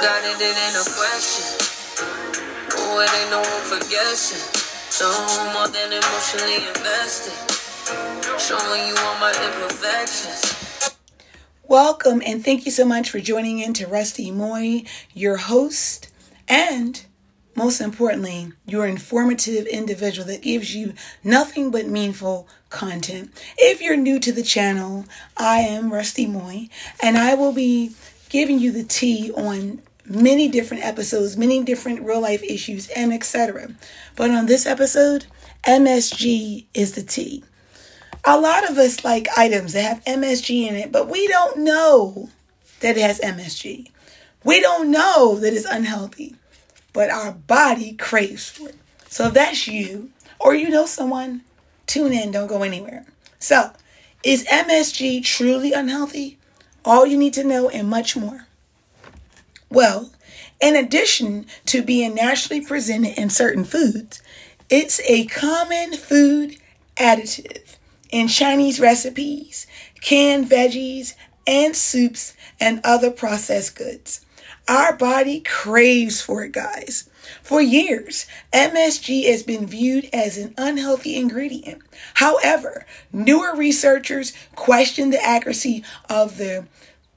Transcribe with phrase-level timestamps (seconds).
[0.00, 1.46] got it, it ain't a question.
[2.76, 4.42] Oh, it ain't no room for guessing.
[4.90, 5.06] So
[5.52, 7.34] more than emotionally invested.
[8.40, 10.96] Showing you all my imperfections.
[11.68, 16.10] Welcome and thank you so much for joining in to Rusty Moy, your host,
[16.48, 17.04] and
[17.54, 23.30] most importantly, your informative individual that gives you nothing but meaningful content.
[23.56, 25.04] If you're new to the channel,
[25.36, 26.68] I am Rusty Moy,
[27.00, 27.92] and I will be
[28.34, 33.70] giving you the tea on many different episodes, many different real life issues, and etc.
[34.16, 35.24] But on this episode,
[35.62, 37.42] MSG is the tea.
[38.24, 42.28] A lot of us like items that have MSG in it, but we don't know
[42.80, 43.90] that it has MSG.
[44.44, 46.36] We don't know that it's unhealthy
[46.94, 48.76] but our body craves for it.
[49.10, 50.10] So if that's you,
[50.40, 51.42] or you know someone,
[51.86, 53.04] tune in, don't go anywhere.
[53.38, 53.72] So,
[54.22, 56.38] is MSG truly unhealthy?
[56.84, 58.46] All you need to know and much more.
[59.70, 60.10] Well,
[60.60, 64.22] in addition to being naturally presented in certain foods,
[64.70, 66.56] it's a common food
[66.96, 67.76] additive
[68.10, 69.66] in Chinese recipes,
[70.00, 71.14] canned veggies,
[71.46, 74.23] and soups and other processed goods.
[74.66, 77.08] Our body craves for it, guys.
[77.42, 81.82] For years, MSG has been viewed as an unhealthy ingredient.
[82.14, 86.66] However, newer researchers question the accuracy of the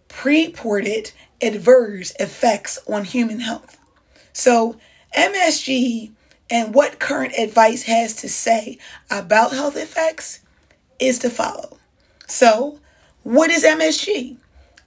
[0.09, 3.77] purported adverse effects on human health.
[4.33, 4.75] So,
[5.15, 6.11] MSG
[6.49, 8.77] and what current advice has to say
[9.09, 10.41] about health effects
[10.99, 11.77] is to follow.
[12.27, 12.79] So,
[13.23, 14.37] what is MSG?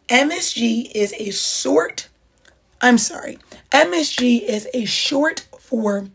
[0.08, 2.08] MSG is a short
[2.81, 3.39] I'm sorry.
[3.70, 6.09] MSG is a short for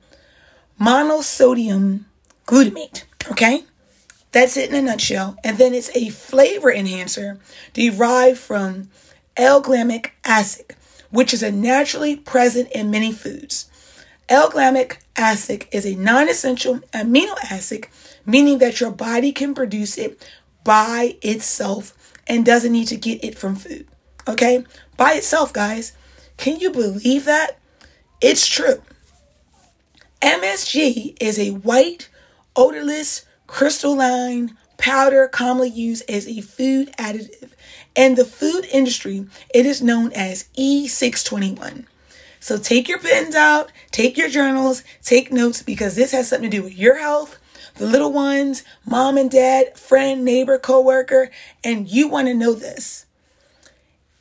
[0.80, 2.06] monosodium
[2.48, 3.04] glutamate.
[3.32, 3.64] Okay?
[4.32, 5.38] That's it in a nutshell.
[5.44, 7.40] And then it's a flavor enhancer
[7.74, 8.90] derived from
[9.38, 10.76] L-glamic acid,
[11.10, 13.70] which is a naturally present in many foods.
[14.28, 17.88] L-glamic acid is a non-essential amino acid,
[18.26, 20.28] meaning that your body can produce it
[20.64, 21.94] by itself
[22.28, 23.88] and doesn't need to get it from food.
[24.28, 24.66] Okay?
[24.98, 25.94] By itself, guys.
[26.38, 27.60] Can you believe that?
[28.22, 28.82] It's true.
[30.22, 32.10] MSG is a white,
[32.56, 37.52] odorless, crystalline powder commonly used as a food additive.
[37.96, 41.86] In the food industry, it is known as E621.
[42.40, 46.58] So take your pens out, take your journals, take notes because this has something to
[46.58, 47.40] do with your health,
[47.76, 51.32] the little ones, mom and dad, friend, neighbor, coworker,
[51.64, 53.05] and you want to know this.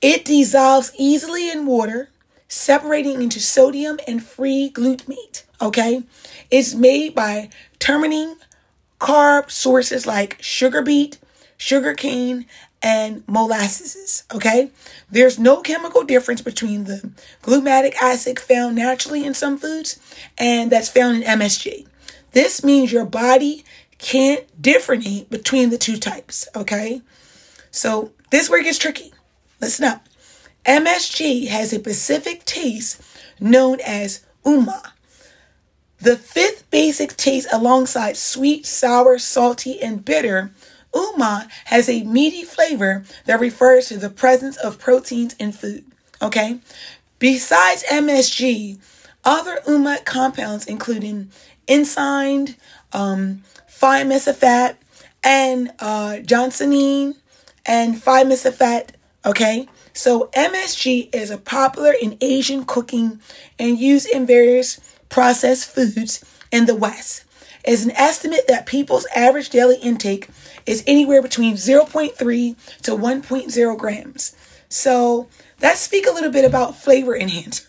[0.04, 2.10] It dissolves easily in water,
[2.46, 5.44] separating into sodium and free glutamate.
[5.62, 6.02] Okay.
[6.50, 7.48] It's made by
[7.78, 8.36] terminating
[9.00, 11.16] carb sources like sugar beet,
[11.56, 12.44] sugar cane,
[12.82, 14.24] and molasses.
[14.34, 14.70] Okay.
[15.10, 17.10] There's no chemical difference between the
[17.42, 19.98] glutamic acid found naturally in some foods
[20.36, 21.86] and that's found in MSG.
[22.32, 23.64] This means your body
[23.96, 26.46] can't differentiate between the two types.
[26.54, 27.00] Okay.
[27.70, 29.13] So this where it gets tricky.
[29.64, 30.06] Listen up.
[30.66, 33.00] MSG has a specific taste
[33.40, 34.90] known as umma.
[35.98, 40.50] The fifth basic taste alongside sweet, sour, salty, and bitter,
[40.92, 45.86] umma has a meaty flavor that refers to the presence of proteins in food.
[46.20, 46.58] Okay?
[47.18, 48.78] Besides MSG,
[49.24, 51.30] other umma compounds including
[51.66, 52.48] enzyme,
[52.92, 53.44] um,
[53.74, 54.76] 5-mesophat,
[55.22, 57.14] and uh, johnsonine,
[57.64, 58.90] and 5-mesophat,
[59.24, 59.68] okay?
[59.92, 63.20] So MSG is a popular in Asian cooking
[63.58, 67.24] and used in various processed foods in the West.
[67.64, 70.28] It's an estimate that people's average daily intake
[70.66, 74.36] is anywhere between 0.3 to 1.0 grams.
[74.68, 75.28] So
[75.62, 77.64] let's speak a little bit about flavor enhancer.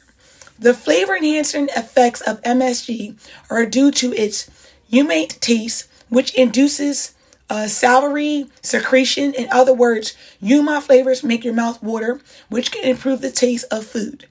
[0.58, 3.16] The flavor enhancing effects of MSG
[3.50, 4.50] are due to its
[4.92, 7.15] umate taste, which induces
[7.50, 9.34] uh, salivary secretion.
[9.34, 12.20] In other words, umma flavors make your mouth water,
[12.50, 14.28] which can improve the taste of food.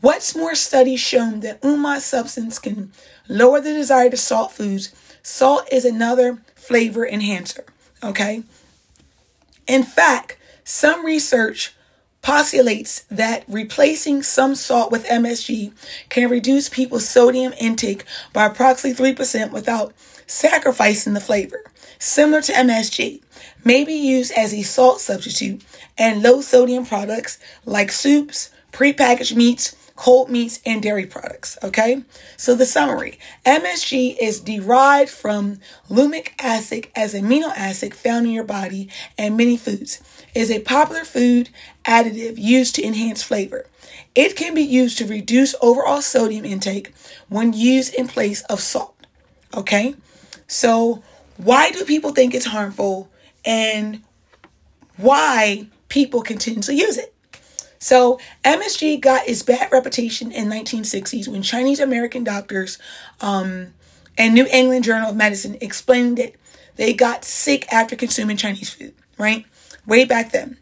[0.00, 2.92] What's more, studies shown that umma substance can
[3.28, 4.94] lower the desire to salt foods.
[5.22, 7.64] Salt is another flavor enhancer.
[8.02, 8.42] Okay.
[9.66, 11.74] In fact, some research
[12.20, 15.72] postulates that replacing some salt with MSG
[16.08, 19.94] can reduce people's sodium intake by approximately 3% without
[20.26, 21.63] sacrificing the flavor
[22.04, 23.22] similar to MSG,
[23.64, 25.64] may be used as a salt substitute
[25.96, 31.56] and low sodium products like soups, prepackaged meats, cold meats, and dairy products.
[31.62, 32.02] Okay,
[32.36, 38.44] so the summary MSG is derived from lumic acid as amino acid found in your
[38.44, 40.02] body and many foods.
[40.34, 41.48] It is a popular food
[41.84, 43.66] additive used to enhance flavor.
[44.14, 46.92] It can be used to reduce overall sodium intake
[47.28, 48.94] when used in place of salt.
[49.54, 49.94] Okay?
[50.46, 51.02] So,
[51.36, 53.10] why do people think it's harmful
[53.44, 54.02] and
[54.96, 57.14] why people continue to use it?
[57.78, 62.78] So, MSG got its bad reputation in 1960s when Chinese American doctors
[63.20, 63.74] um,
[64.16, 66.34] and New England Journal of Medicine explained that
[66.76, 69.44] they got sick after consuming Chinese food, right?
[69.86, 70.56] Way back then.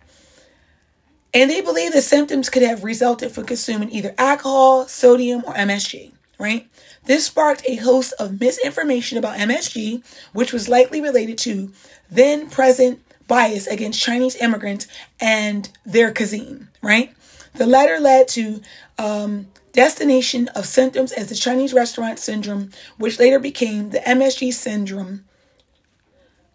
[1.35, 6.13] And they believe the symptoms could have resulted from consuming either alcohol, sodium, or MSG,
[6.43, 6.69] right?
[7.05, 11.73] This sparked a host of misinformation about MSG, which was likely related to
[12.11, 14.89] then present bias against Chinese immigrants
[15.21, 17.15] and their cuisine, right?
[17.55, 18.61] The latter led to
[18.99, 25.25] um, destination of symptoms as the Chinese restaurant syndrome, which later became the MSG syndrome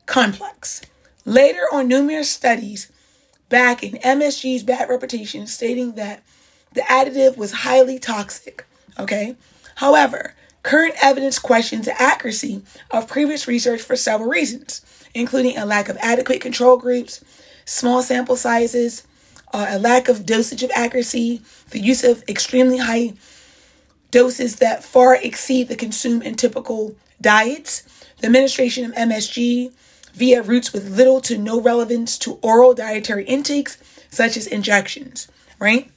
[0.06, 0.82] complex.
[1.24, 2.92] Later on, numerous studies
[3.48, 6.24] back in MSG's bad reputation, stating that
[6.74, 8.66] the additive was highly toxic.
[9.00, 9.36] Okay.
[9.78, 10.34] However,
[10.64, 14.82] current evidence questions the accuracy of previous research for several reasons,
[15.14, 17.24] including a lack of adequate control groups,
[17.64, 19.04] small sample sizes,
[19.54, 23.14] uh, a lack of dosage of accuracy, the use of extremely high
[24.10, 27.84] doses that far exceed the consumed in typical diets,
[28.18, 29.72] the administration of MSG
[30.14, 33.78] via routes with little to no relevance to oral dietary intakes,
[34.10, 35.28] such as injections,
[35.60, 35.92] right?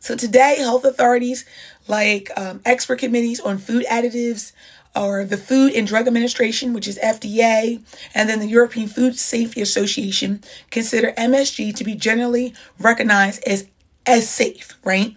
[0.00, 1.44] So today, health authorities
[1.88, 4.52] like um, expert committees on food additives,
[4.94, 7.80] or the Food and Drug Administration, which is FDA,
[8.14, 13.66] and then the European Food Safety Association consider MSG to be generally recognized as
[14.06, 15.14] as safe, right?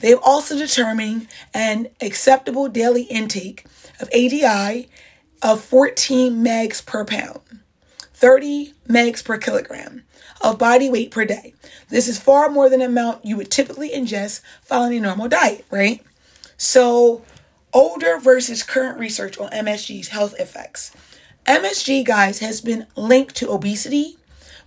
[0.00, 3.64] They've also determined an acceptable daily intake
[4.00, 4.88] of ADI
[5.42, 7.40] of 14 megs per pound,
[8.14, 10.02] 30 megs per kilogram
[10.42, 11.54] of body weight per day.
[11.88, 15.64] This is far more than the amount you would typically ingest following a normal diet,
[15.70, 16.02] right?
[16.56, 17.22] So,
[17.72, 20.92] older versus current research on MSG's health effects.
[21.46, 24.16] MSG, guys, has been linked to obesity,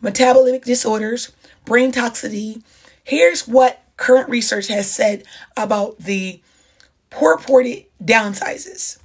[0.01, 1.31] metabolic disorders,
[1.63, 2.61] brain toxicity.
[3.03, 5.23] Here's what current research has said
[5.55, 6.41] about the
[7.09, 8.97] purported downsizes.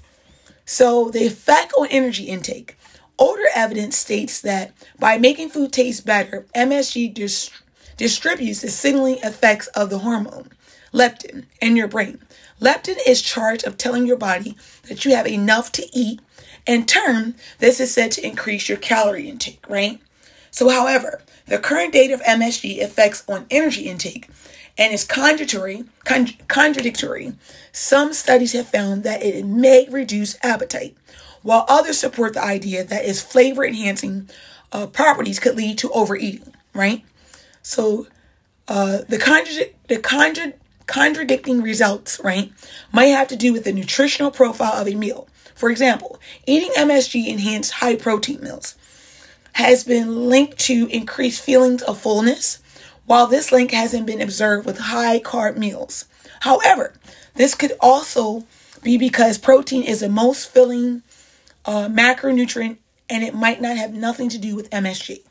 [0.64, 2.76] So, the effect on energy intake.
[3.20, 7.50] Older evidence states that by making food taste better, MSG dis-
[7.98, 10.50] distributes the signaling effects of the hormone
[10.94, 12.18] leptin in your brain.
[12.60, 14.56] Leptin is charged of telling your body
[14.88, 16.20] that you have enough to eat.
[16.66, 20.00] In turn, this is said to increase your calorie intake, right?
[20.50, 24.28] So, however, the current data of MSG effects on energy intake
[24.78, 27.34] and is contradictory, con- contradictory.
[27.72, 30.96] Some studies have found that it may reduce appetite,
[31.42, 34.28] while others support the idea that its flavor enhancing
[34.72, 37.04] uh, properties could lead to overeating, right?
[37.62, 38.06] So,
[38.68, 40.52] uh, the, contra- the contra-
[40.86, 42.52] contradicting results, right,
[42.92, 45.28] might have to do with the nutritional profile of a meal.
[45.54, 48.76] For example, eating MSG enhanced high protein meals
[49.54, 52.62] has been linked to increased feelings of fullness,
[53.06, 56.06] while this link hasn't been observed with high carb meals.
[56.40, 56.94] However,
[57.34, 58.44] this could also
[58.82, 61.02] be because protein is the most filling
[61.64, 62.78] uh, macronutrient
[63.08, 65.24] and it might not have nothing to do with MSG.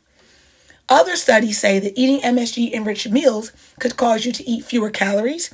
[0.88, 5.50] Other studies say that eating MSG enriched meals could cause you to eat fewer calories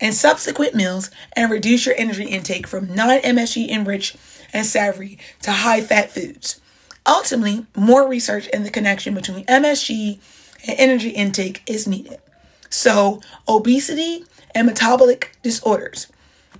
[0.00, 4.16] in subsequent meals and reduce your energy intake from non MSG enriched
[4.52, 6.60] and savory to high fat foods.
[7.06, 10.18] Ultimately, more research in the connection between MSG
[10.66, 12.18] and energy intake is needed.
[12.70, 14.24] So, obesity
[14.54, 16.06] and metabolic disorders.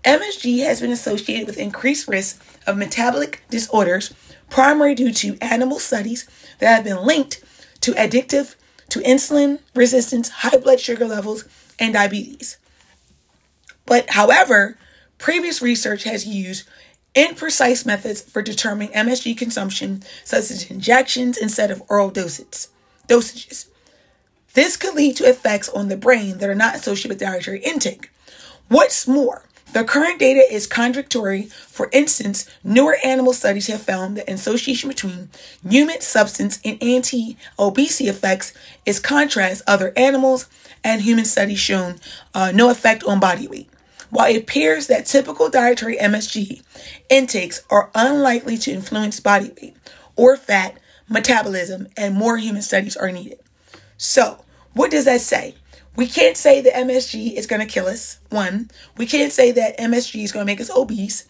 [0.05, 4.13] MSG has been associated with increased risk of metabolic disorders,
[4.51, 6.29] primarily due to animal studies
[6.59, 7.43] that have been linked
[7.81, 8.55] to addictive
[8.91, 11.45] to insulin resistance, high blood sugar levels,
[11.79, 12.59] and diabetes.
[13.87, 14.79] But however,
[15.19, 16.69] previous research has used
[17.15, 22.69] imprecise methods for determining MSG consumption, such as injections instead of oral doses,
[23.09, 23.67] dosages.
[24.55, 28.11] This could lead to effects on the brain that are not associated with dietary intake.
[28.69, 31.43] What's more, the current data is contradictory.
[31.43, 35.29] For instance, newer animal studies have found that association between
[35.69, 38.53] human substance and anti-obesity effects
[38.87, 40.49] is contrast other animals
[40.83, 41.97] and human studies shown
[42.35, 43.69] uh, no effect on body weight.
[44.11, 46.63] While it appears that typical dietary MSG
[47.11, 49.77] intakes are unlikely to influence body weight
[50.17, 53.39] or fat metabolism, and more human studies are needed.
[53.97, 54.45] So,
[54.75, 55.55] what does that say?
[55.99, 58.21] We can't say that MSG is going to kill us.
[58.31, 61.27] One, we can't say that MSG is going to make us obese.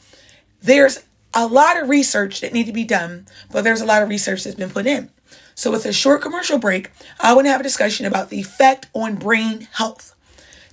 [0.60, 4.10] There's a lot of research that need to be done, but there's a lot of
[4.10, 5.08] research that's been put in.
[5.54, 8.88] So with a short commercial break, I want to have a discussion about the effect
[8.92, 10.14] on brain health.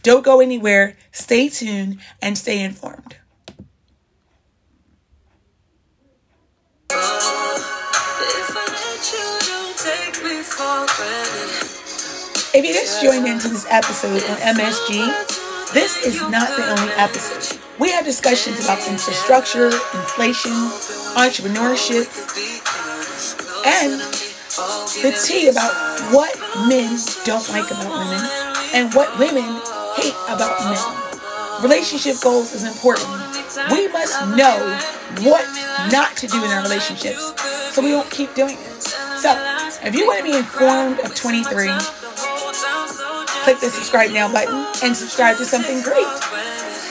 [0.04, 0.98] Don't go anywhere.
[1.14, 3.16] Stay tuned and stay informed.
[12.56, 17.60] If you just joined into this episode on MSG, this is not the only episode.
[17.78, 20.56] We have discussions about infrastructure, inflation,
[21.20, 22.08] entrepreneurship,
[23.68, 24.00] and
[25.04, 25.76] the tea about
[26.16, 26.32] what
[26.72, 26.96] men
[27.26, 28.24] don't like about women
[28.72, 29.60] and what women
[30.00, 31.62] hate about men.
[31.62, 33.12] Relationship goals is important.
[33.70, 34.56] We must know
[35.28, 35.44] what
[35.92, 37.34] not to do in our relationships
[37.76, 38.82] so we won't keep doing it.
[39.20, 39.36] So,
[39.84, 41.68] if you want to be informed of 23,
[43.46, 46.08] click the subscribe now button and subscribe to something great.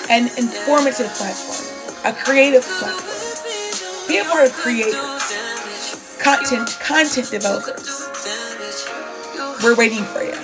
[0.09, 1.67] An informative platform,
[2.05, 4.07] a creative platform.
[4.07, 4.95] Be a part of creators,
[6.23, 8.07] content content developers.
[9.65, 10.39] We're waiting for you.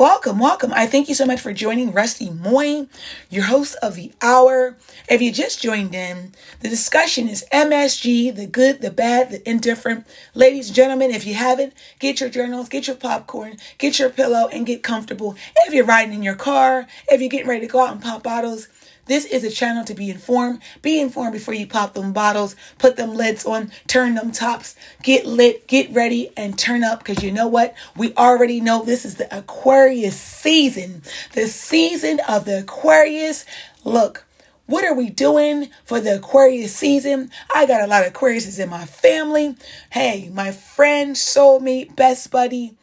[0.00, 0.72] Welcome, welcome.
[0.72, 2.86] I thank you so much for joining Rusty Moy,
[3.28, 4.78] your host of the hour.
[5.10, 10.06] If you just joined in, the discussion is MSG, the good, the bad, the indifferent.
[10.34, 14.48] Ladies and gentlemen, if you haven't, get your journals, get your popcorn, get your pillow,
[14.48, 15.36] and get comfortable.
[15.66, 18.22] If you're riding in your car, if you're getting ready to go out and pop
[18.22, 18.68] bottles,
[19.10, 20.60] this is a channel to be informed.
[20.82, 25.26] Be informed before you pop them bottles, put them lids on, turn them tops, get
[25.26, 27.74] lit, get ready, and turn up because you know what?
[27.96, 31.02] We already know this is the Aquarius season,
[31.32, 33.44] the season of the Aquarius.
[33.84, 34.24] Look,
[34.66, 37.30] what are we doing for the Aquarius season?
[37.52, 39.56] I got a lot of Aquariuses in my family.
[39.90, 42.76] Hey, my friend, soulmate, best buddy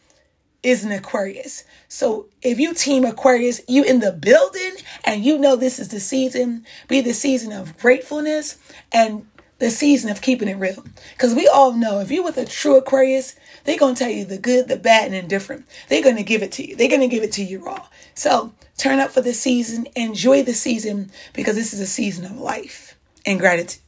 [0.67, 1.63] is an Aquarius.
[1.87, 4.73] So if you team Aquarius, you in the building
[5.05, 8.57] and you know this is the season, be the season of gratefulness
[8.91, 9.25] and
[9.59, 10.83] the season of keeping it real.
[11.13, 14.25] Because we all know if you with a true Aquarius, they're going to tell you
[14.25, 15.65] the good, the bad, and indifferent.
[15.87, 16.75] They're going to give it to you.
[16.75, 17.87] They're going to give it to you raw.
[18.13, 19.87] So turn up for the season.
[19.95, 23.81] Enjoy the season because this is a season of life and gratitude.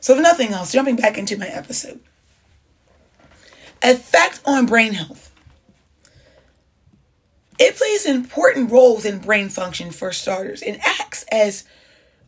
[0.00, 2.00] So if nothing else, jumping back into my episode.
[3.82, 5.31] Effect on brain health.
[7.64, 11.62] It plays important roles in brain function for starters and acts as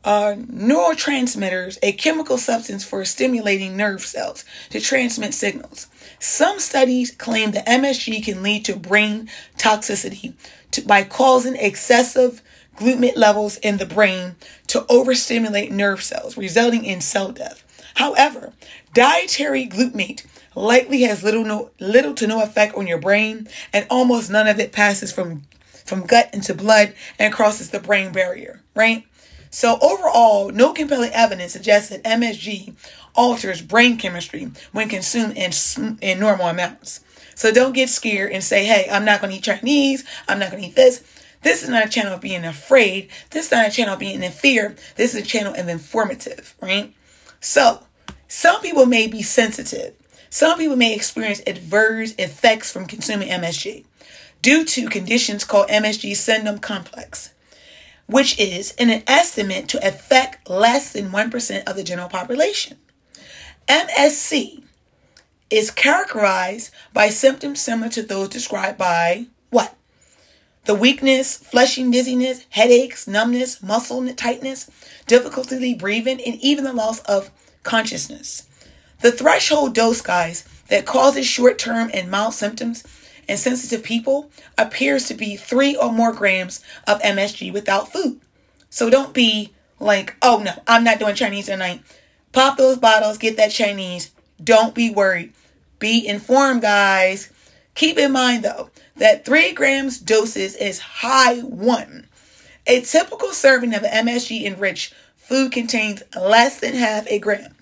[0.05, 5.89] uh, neurotransmitters, a chemical substance for stimulating nerve cells to transmit signals.
[6.21, 10.35] Some studies claim that MSG can lead to brain toxicity
[10.71, 12.41] to, by causing excessive
[12.77, 14.37] glutamate levels in the brain
[14.69, 17.65] to overstimulate nerve cells, resulting in cell death.
[17.97, 18.53] However,
[18.93, 24.31] dietary glutamate likely has little no little to no effect on your brain, and almost
[24.31, 25.43] none of it passes from
[25.85, 29.07] from gut into blood and crosses the brain barrier, right?
[29.51, 32.75] So overall, no compelling evidence suggests that MSG
[33.15, 35.53] alters brain chemistry when consumed in,
[36.01, 37.01] in normal amounts.
[37.37, 40.05] So don't get scared and say, hey, I'm not going to eat Chinese.
[40.29, 41.05] I'm not going to eat this.
[41.43, 43.11] This is not a channel of being afraid.
[43.31, 44.75] This is not a channel of being in fear.
[44.97, 46.93] This is a channel of informative, right?
[47.41, 47.85] So
[48.27, 49.95] some people may be sensitive
[50.35, 53.85] some people may experience adverse effects from consuming MSG
[54.43, 57.33] due to conditions called MSG syndrome complex,
[58.07, 62.79] which is an estimate to affect less than 1% of the general population.
[63.69, 64.65] MSC
[65.51, 69.77] is characterized by symptoms similar to those described by what?
[70.65, 74.69] The weakness, flushing dizziness, headaches, numbness, muscle tightness,
[75.07, 77.31] difficulty breathing, and even the loss of
[77.63, 78.49] consciousness.
[79.01, 82.85] The threshold dose, guys, that causes short term and mild symptoms
[83.29, 88.21] in sensitive people appears to be three or more grams of MSG without food.
[88.71, 91.83] So don't be like, oh no, I'm not doing Chinese tonight.
[92.33, 94.11] Pop those bottles, get that Chinese.
[94.43, 95.33] Don't be worried.
[95.79, 97.31] Be informed, guys.
[97.75, 102.07] Keep in mind though that three grams doses is high one.
[102.67, 107.55] A typical serving of MSG enriched food contains less than half a gram.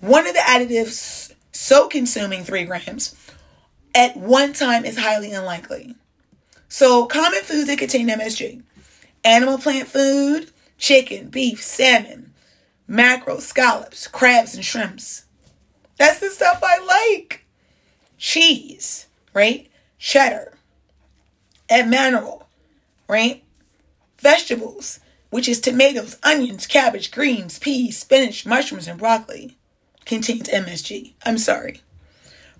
[0.00, 3.16] One of the additives so consuming three grams
[3.94, 5.96] at one time is highly unlikely.
[6.68, 8.62] So, common foods that contain MSG
[9.24, 12.32] animal plant food, chicken, beef, salmon,
[12.86, 15.24] mackerel, scallops, crabs, and shrimps.
[15.96, 17.44] That's the stuff I like.
[18.18, 19.68] Cheese, right?
[19.98, 20.54] Cheddar,
[21.68, 22.48] Emanuel,
[23.08, 23.42] right?
[24.20, 25.00] Vegetables,
[25.30, 29.57] which is tomatoes, onions, cabbage, greens, peas, spinach, mushrooms, and broccoli
[30.08, 31.12] contains MSG.
[31.24, 31.82] I'm sorry.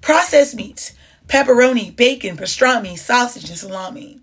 [0.00, 0.93] Processed meats,
[1.26, 4.21] pepperoni, bacon, pastrami, sausage, and salami.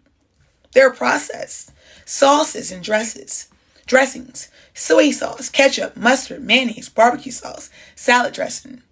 [0.74, 1.72] They're processed.
[2.06, 3.50] Sauces and dresses,
[3.88, 8.84] dressings, soy sauce, ketchup, mustard, mayonnaise, barbecue sauce, salad dressing.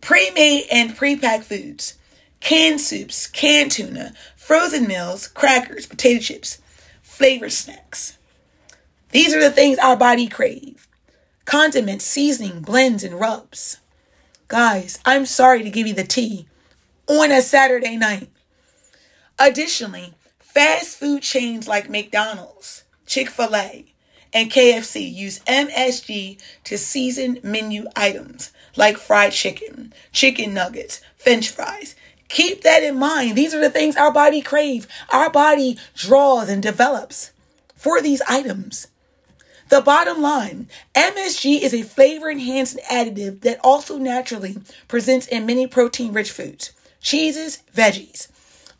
[0.00, 1.94] Pre-made and pre-packed foods.
[2.40, 6.60] canned soups, canned tuna, frozen meals, crackers, potato chips,
[7.02, 8.16] flavor snacks.
[9.10, 10.85] These are the things our body crave.
[11.46, 13.78] Condiments, seasoning, blends, and rubs.
[14.48, 16.48] Guys, I'm sorry to give you the tea
[17.06, 18.30] on a Saturday night.
[19.38, 23.86] Additionally, fast food chains like McDonald's, Chick fil A,
[24.32, 31.94] and KFC use MSG to season menu items like fried chicken, chicken nuggets, french fries.
[32.28, 33.36] Keep that in mind.
[33.36, 37.30] These are the things our body craves, Our body draws and develops
[37.76, 38.88] for these items.
[39.68, 45.66] The bottom line MSG is a flavor enhancing additive that also naturally presents in many
[45.66, 48.28] protein rich foods, cheeses, veggies.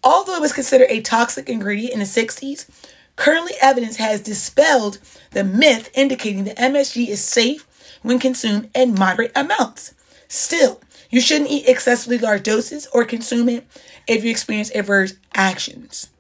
[0.05, 2.69] Although it was considered a toxic ingredient in the 60s,
[3.17, 4.99] currently evidence has dispelled
[5.33, 7.67] the myth indicating that MSG is safe
[8.03, 9.93] when consumed in moderate amounts.
[10.29, 13.67] Still, you shouldn't eat excessively large doses or consume it
[14.07, 16.11] if you experience adverse actions,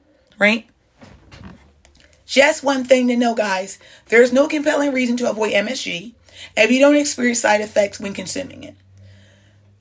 [0.40, 0.66] right?
[2.26, 3.78] Just one thing to know, guys
[4.08, 6.12] there's no compelling reason to avoid MSG
[6.56, 8.74] if you don't experience side effects when consuming it.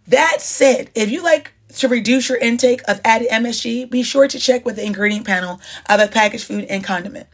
[0.08, 4.40] That said, if you like to reduce your intake of added MSG, be sure to
[4.40, 5.60] check with the ingredient panel
[5.90, 7.28] of a packaged food and condiment.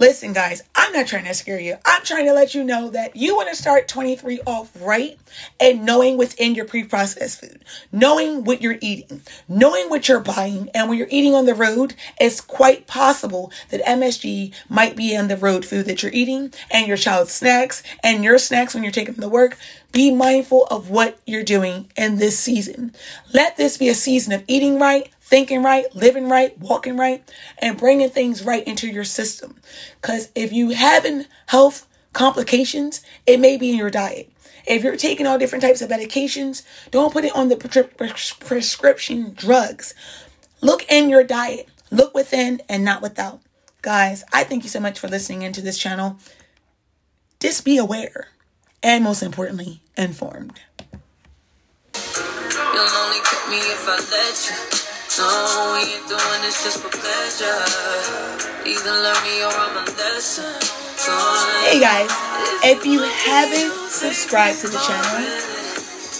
[0.00, 1.76] Listen, guys, I'm not trying to scare you.
[1.84, 5.18] I'm trying to let you know that you want to start 23 off right
[5.60, 10.20] and knowing what's in your pre processed food, knowing what you're eating, knowing what you're
[10.20, 10.70] buying.
[10.72, 15.28] And when you're eating on the road, it's quite possible that MSG might be in
[15.28, 18.92] the road food that you're eating and your child's snacks and your snacks when you're
[18.92, 19.58] taking them to work.
[19.92, 22.94] Be mindful of what you're doing in this season.
[23.34, 27.22] Let this be a season of eating right, thinking right, living right, walking right,
[27.58, 29.54] and bringing things right into your system.
[30.00, 34.30] Because if you having health complications, it may be in your diet.
[34.66, 39.94] If you're taking all different types of medications, don't put it on the prescription drugs.
[40.60, 41.68] Look in your diet.
[41.90, 43.40] Look within and not without.
[43.82, 46.18] Guys, I thank you so much for listening into this channel.
[47.38, 48.28] Just be aware
[48.82, 50.60] and most importantly, informed.
[55.16, 56.06] You'll only me if I let you.
[56.06, 57.62] No, we ain't doing this just for pleasure.
[58.66, 60.54] Either learn me or I'm a lesson.
[61.64, 62.10] Hey guys,
[62.62, 65.26] if you haven't subscribed to the channel,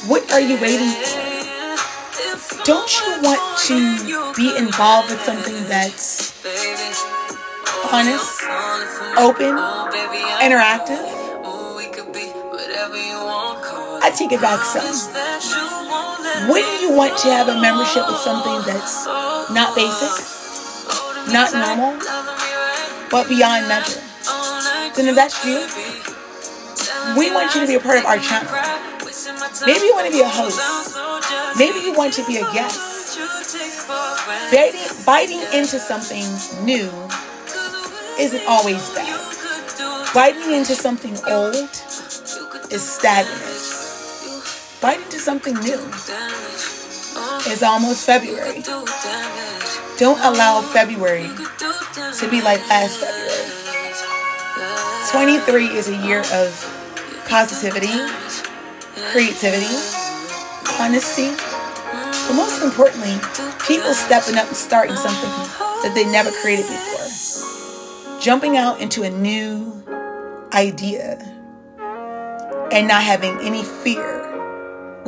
[0.09, 2.65] what are you waiting for?
[2.65, 6.35] Don't you want to be involved with something that's
[7.93, 8.43] honest,
[9.19, 9.57] open,
[10.43, 11.21] interactive?
[14.03, 14.85] I take it back some.
[16.49, 19.07] Wouldn't you want to have a membership with something that's
[19.53, 20.13] not basic,
[21.33, 22.01] not normal,
[23.11, 24.01] but beyond measure?
[24.97, 25.61] Then if that's you,
[27.19, 28.51] we want you to be a part of our channel.
[29.67, 30.61] Maybe you want to be a host.
[31.59, 33.19] Maybe you want to be a guest.
[34.53, 36.25] Biting, biting into something
[36.65, 36.89] new
[38.19, 39.17] isn't always bad.
[40.15, 41.55] Biting into something old
[42.71, 43.50] is stagnant.
[45.21, 45.79] Something new.
[47.45, 48.63] It's almost February.
[49.99, 53.51] Don't allow February to be like last February.
[55.13, 57.93] 23 is a year of positivity,
[59.13, 59.77] creativity,
[60.81, 61.37] honesty,
[62.27, 63.13] but most importantly,
[63.69, 65.29] people stepping up and starting something
[65.83, 68.21] that they never created before.
[68.23, 69.85] Jumping out into a new
[70.55, 71.19] idea
[72.73, 74.30] and not having any fear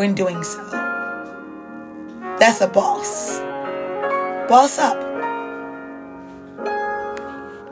[0.02, 0.60] when doing so.
[2.40, 3.38] That's a boss.
[4.48, 5.11] Boss up.